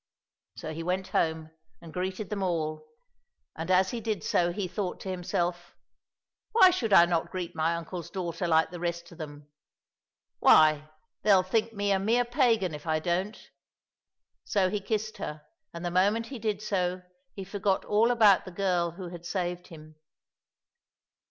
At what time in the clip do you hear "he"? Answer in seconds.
0.73-0.81, 3.91-4.01, 4.51-4.67, 14.71-14.81, 16.29-16.39, 17.35-17.43